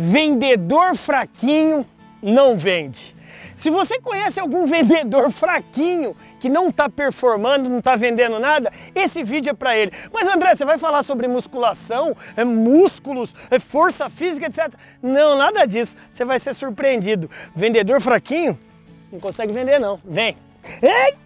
vendedor 0.00 0.96
fraquinho 0.96 1.86
não 2.22 2.56
vende. 2.56 3.14
Se 3.54 3.68
você 3.68 4.00
conhece 4.00 4.40
algum 4.40 4.64
vendedor 4.64 5.30
fraquinho 5.30 6.16
que 6.40 6.48
não 6.48 6.70
está 6.70 6.88
performando, 6.88 7.68
não 7.68 7.80
está 7.80 7.94
vendendo 7.94 8.40
nada, 8.40 8.72
esse 8.94 9.22
vídeo 9.22 9.50
é 9.50 9.52
para 9.52 9.76
ele. 9.76 9.92
Mas 10.10 10.26
André, 10.26 10.54
você 10.54 10.64
vai 10.64 10.78
falar 10.78 11.02
sobre 11.02 11.28
musculação, 11.28 12.16
é, 12.34 12.42
músculos, 12.42 13.34
é, 13.50 13.58
força 13.58 14.08
física, 14.08 14.46
etc. 14.46 14.72
Não, 15.02 15.36
nada 15.36 15.66
disso. 15.66 15.94
Você 16.10 16.24
vai 16.24 16.38
ser 16.38 16.54
surpreendido. 16.54 17.30
Vendedor 17.54 18.00
fraquinho 18.00 18.58
não 19.12 19.20
consegue 19.20 19.52
vender 19.52 19.78
não. 19.78 20.00
Vem. 20.04 20.36
Eita! 20.82 21.20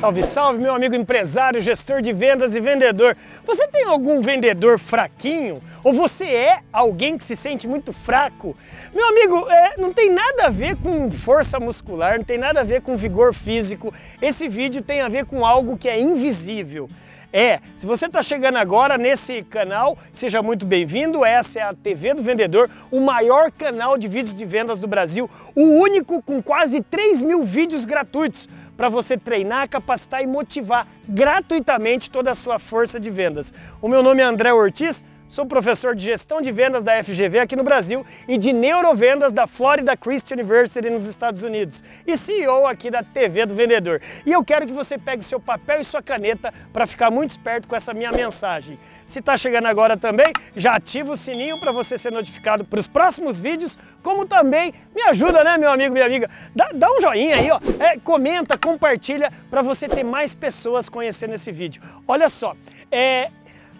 Salve, 0.00 0.22
salve, 0.22 0.62
meu 0.62 0.74
amigo 0.74 0.94
empresário, 0.94 1.60
gestor 1.60 2.00
de 2.00 2.10
vendas 2.10 2.56
e 2.56 2.60
vendedor. 2.60 3.14
Você 3.44 3.68
tem 3.68 3.84
algum 3.84 4.22
vendedor 4.22 4.78
fraquinho? 4.78 5.60
Ou 5.84 5.92
você 5.92 6.24
é 6.24 6.60
alguém 6.72 7.18
que 7.18 7.24
se 7.24 7.36
sente 7.36 7.68
muito 7.68 7.92
fraco? 7.92 8.56
Meu 8.94 9.06
amigo, 9.10 9.46
é, 9.50 9.74
não 9.76 9.92
tem 9.92 10.08
nada 10.10 10.46
a 10.46 10.48
ver 10.48 10.74
com 10.76 11.10
força 11.10 11.60
muscular, 11.60 12.16
não 12.16 12.24
tem 12.24 12.38
nada 12.38 12.60
a 12.60 12.64
ver 12.64 12.80
com 12.80 12.96
vigor 12.96 13.34
físico. 13.34 13.92
Esse 14.22 14.48
vídeo 14.48 14.80
tem 14.80 15.02
a 15.02 15.08
ver 15.10 15.26
com 15.26 15.44
algo 15.44 15.76
que 15.76 15.86
é 15.86 16.00
invisível. 16.00 16.88
É, 17.30 17.60
se 17.76 17.86
você 17.86 18.06
está 18.06 18.22
chegando 18.22 18.56
agora 18.56 18.96
nesse 18.96 19.42
canal, 19.42 19.98
seja 20.12 20.42
muito 20.42 20.64
bem-vindo. 20.64 21.24
Essa 21.26 21.60
é 21.60 21.62
a 21.62 21.74
TV 21.74 22.14
do 22.14 22.22
Vendedor, 22.22 22.68
o 22.90 23.00
maior 23.00 23.52
canal 23.52 23.98
de 23.98 24.08
vídeos 24.08 24.34
de 24.34 24.44
vendas 24.44 24.78
do 24.78 24.88
Brasil, 24.88 25.30
o 25.54 25.62
único 25.62 26.22
com 26.22 26.42
quase 26.42 26.80
3 26.80 27.22
mil 27.22 27.44
vídeos 27.44 27.84
gratuitos 27.84 28.48
para 28.80 28.88
você 28.88 29.14
treinar, 29.14 29.68
capacitar 29.68 30.22
e 30.22 30.26
motivar 30.26 30.88
gratuitamente 31.06 32.08
toda 32.08 32.30
a 32.30 32.34
sua 32.34 32.58
força 32.58 32.98
de 32.98 33.10
vendas. 33.10 33.52
O 33.82 33.86
meu 33.86 34.02
nome 34.02 34.22
é 34.22 34.24
André 34.24 34.54
Ortiz, 34.54 35.04
Sou 35.30 35.46
professor 35.46 35.94
de 35.94 36.04
gestão 36.04 36.40
de 36.40 36.50
vendas 36.50 36.82
da 36.82 37.04
FGV 37.04 37.38
aqui 37.38 37.54
no 37.54 37.62
Brasil 37.62 38.04
e 38.26 38.36
de 38.36 38.52
neurovendas 38.52 39.32
da 39.32 39.46
Florida 39.46 39.96
Christian 39.96 40.38
University 40.38 40.90
nos 40.90 41.06
Estados 41.06 41.44
Unidos 41.44 41.84
e 42.04 42.16
CEO 42.16 42.66
aqui 42.66 42.90
da 42.90 43.04
TV 43.04 43.46
do 43.46 43.54
Vendedor. 43.54 44.02
E 44.26 44.32
eu 44.32 44.44
quero 44.44 44.66
que 44.66 44.72
você 44.72 44.98
pegue 44.98 45.22
seu 45.22 45.38
papel 45.38 45.78
e 45.78 45.84
sua 45.84 46.02
caneta 46.02 46.52
para 46.72 46.84
ficar 46.84 47.12
muito 47.12 47.30
esperto 47.30 47.68
com 47.68 47.76
essa 47.76 47.94
minha 47.94 48.10
mensagem. 48.10 48.76
Se 49.06 49.20
está 49.20 49.36
chegando 49.36 49.66
agora 49.66 49.96
também, 49.96 50.32
já 50.56 50.74
ativa 50.74 51.12
o 51.12 51.16
sininho 51.16 51.60
para 51.60 51.70
você 51.70 51.96
ser 51.96 52.10
notificado 52.10 52.64
para 52.64 52.80
os 52.80 52.88
próximos 52.88 53.40
vídeos, 53.40 53.78
como 54.02 54.26
também 54.26 54.74
me 54.92 55.02
ajuda, 55.02 55.44
né, 55.44 55.56
meu 55.56 55.70
amigo, 55.70 55.92
minha 55.92 56.06
amiga? 56.06 56.28
Dá, 56.56 56.70
dá 56.74 56.90
um 56.90 57.00
joinha 57.00 57.36
aí, 57.36 57.48
ó, 57.52 57.60
é, 57.78 57.96
comenta, 58.00 58.58
compartilha 58.58 59.32
para 59.48 59.62
você 59.62 59.88
ter 59.88 60.02
mais 60.02 60.34
pessoas 60.34 60.88
conhecendo 60.88 61.34
esse 61.34 61.52
vídeo. 61.52 61.80
Olha 62.08 62.28
só, 62.28 62.56
é, 62.90 63.30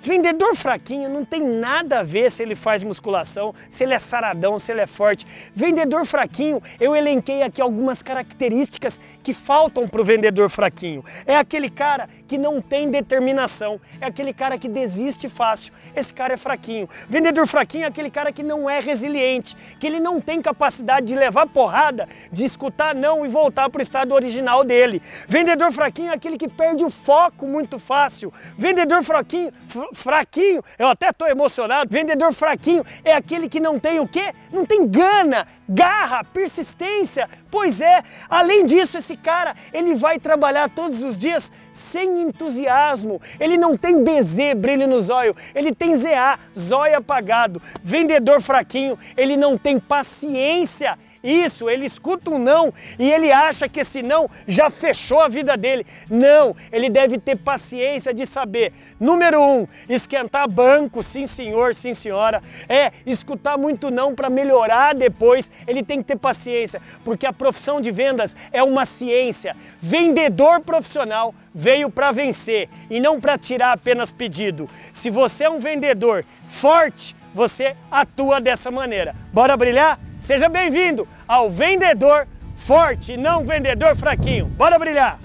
Vendedor 0.02 0.54
fraquinho 0.56 1.10
não 1.10 1.26
tem 1.26 1.42
nada 1.42 2.00
a 2.00 2.02
ver 2.02 2.30
se 2.30 2.42
ele 2.42 2.54
faz 2.54 2.82
musculação, 2.82 3.54
se 3.68 3.84
ele 3.84 3.92
é 3.92 3.98
saradão, 3.98 4.58
se 4.58 4.72
ele 4.72 4.80
é 4.80 4.86
forte. 4.86 5.26
Vendedor 5.54 6.06
fraquinho, 6.06 6.62
eu 6.80 6.96
elenquei 6.96 7.42
aqui 7.42 7.60
algumas 7.60 8.00
características 8.02 8.98
que 9.22 9.34
faltam 9.34 9.86
para 9.86 10.00
o 10.00 10.04
vendedor 10.04 10.48
fraquinho. 10.48 11.04
É 11.26 11.36
aquele 11.36 11.68
cara 11.68 12.08
que 12.26 12.38
não 12.38 12.62
tem 12.62 12.90
determinação, 12.90 13.80
é 14.00 14.06
aquele 14.06 14.32
cara 14.32 14.56
que 14.56 14.68
desiste 14.68 15.28
fácil. 15.28 15.74
Esse 15.94 16.14
cara 16.14 16.34
é 16.34 16.36
fraquinho. 16.36 16.88
Vendedor 17.08 17.46
fraquinho 17.46 17.84
é 17.84 17.88
aquele 17.88 18.10
cara 18.10 18.32
que 18.32 18.42
não 18.42 18.70
é 18.70 18.80
resiliente, 18.80 19.56
que 19.78 19.86
ele 19.86 20.00
não 20.00 20.20
tem 20.20 20.40
capacidade 20.40 21.08
de 21.08 21.14
levar 21.14 21.46
porrada, 21.46 22.08
de 22.32 22.44
escutar 22.44 22.94
não 22.94 23.26
e 23.26 23.28
voltar 23.28 23.68
para 23.68 23.80
o 23.80 23.82
estado 23.82 24.14
original 24.14 24.64
dele. 24.64 25.02
Vendedor 25.28 25.70
fraquinho 25.72 26.12
é 26.12 26.14
aquele 26.14 26.38
que 26.38 26.48
perde 26.48 26.84
o 26.84 26.90
foco 26.90 27.46
muito 27.46 27.78
fácil. 27.78 28.32
Vendedor 28.56 29.02
fraquinho, 29.02 29.52
fraquinho, 29.92 30.62
eu 30.78 30.88
até 30.88 31.10
estou 31.10 31.28
emocionado. 31.28 31.90
Vendedor 31.90 32.32
fraquinho 32.32 32.84
é 33.04 33.14
aquele 33.14 33.48
que 33.48 33.60
não 33.60 33.78
tem 33.78 34.00
o 34.00 34.08
quê? 34.08 34.32
Não 34.52 34.64
tem 34.64 34.86
gana, 34.86 35.46
garra, 35.68 36.24
persistência. 36.24 37.28
Pois 37.50 37.80
é, 37.80 38.02
além 38.28 38.64
disso, 38.64 38.98
esse 38.98 39.16
cara, 39.16 39.54
ele 39.72 39.94
vai 39.94 40.18
trabalhar 40.18 40.68
todos 40.70 41.02
os 41.02 41.16
dias 41.16 41.50
sem 41.72 42.22
entusiasmo. 42.22 43.20
Ele 43.38 43.56
não 43.56 43.76
tem 43.76 44.02
BZ, 44.02 44.54
brilho 44.56 44.86
no 44.86 45.00
zóio, 45.00 45.34
ele 45.54 45.74
tem 45.74 45.96
ZA, 45.96 46.38
zóio 46.58 46.96
apagado. 46.96 47.60
Vendedor 47.82 48.40
fraquinho, 48.40 48.98
ele 49.16 49.36
não 49.36 49.56
tem 49.56 49.78
paciência 49.78 50.98
isso, 51.22 51.68
ele 51.68 51.84
escuta 51.84 52.30
um 52.30 52.38
não 52.38 52.72
e 52.98 53.10
ele 53.10 53.30
acha 53.30 53.68
que 53.68 53.80
esse 53.80 54.02
não 54.02 54.28
já 54.46 54.70
fechou 54.70 55.20
a 55.20 55.28
vida 55.28 55.56
dele. 55.56 55.86
Não, 56.08 56.56
ele 56.72 56.88
deve 56.88 57.18
ter 57.18 57.36
paciência 57.36 58.14
de 58.14 58.24
saber. 58.24 58.72
Número 58.98 59.42
um, 59.42 59.66
esquentar 59.88 60.48
banco, 60.48 61.02
sim 61.02 61.26
senhor, 61.26 61.74
sim 61.74 61.92
senhora. 61.92 62.42
É, 62.68 62.92
escutar 63.04 63.58
muito 63.58 63.90
não 63.90 64.14
para 64.14 64.30
melhorar 64.30 64.94
depois. 64.94 65.50
Ele 65.66 65.82
tem 65.82 65.98
que 65.98 66.04
ter 66.04 66.16
paciência, 66.16 66.80
porque 67.04 67.26
a 67.26 67.32
profissão 67.32 67.80
de 67.80 67.90
vendas 67.90 68.34
é 68.50 68.62
uma 68.62 68.86
ciência. 68.86 69.54
Vendedor 69.80 70.60
profissional 70.60 71.34
veio 71.54 71.90
para 71.90 72.12
vencer 72.12 72.68
e 72.88 72.98
não 73.00 73.20
para 73.20 73.36
tirar 73.36 73.72
apenas 73.72 74.10
pedido. 74.10 74.68
Se 74.92 75.10
você 75.10 75.44
é 75.44 75.50
um 75.50 75.58
vendedor 75.58 76.24
forte, 76.48 77.14
você 77.34 77.76
atua 77.90 78.40
dessa 78.40 78.70
maneira. 78.70 79.14
Bora 79.32 79.56
brilhar? 79.56 79.98
Seja 80.20 80.50
bem-vindo 80.50 81.08
ao 81.26 81.50
vendedor 81.50 82.28
forte, 82.54 83.16
não 83.16 83.42
vendedor 83.42 83.96
fraquinho. 83.96 84.44
Bora 84.44 84.78
brilhar! 84.78 85.18